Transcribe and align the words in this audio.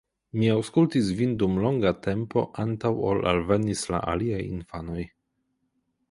Mi 0.41 0.47
aŭskultis 0.51 1.09
vin 1.17 1.33
dum 1.41 1.59
longa 1.65 1.91
tempo 2.07 2.43
antaŭ 2.63 2.91
ol 3.09 3.21
alvenis 3.33 3.83
la 3.95 3.99
aliaj 4.15 4.41
infanoj. 4.47 5.05